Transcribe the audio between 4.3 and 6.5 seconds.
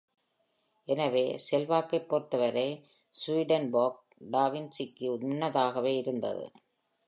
டா வின்சிக்கு முன்னதாகவே இருந்தது.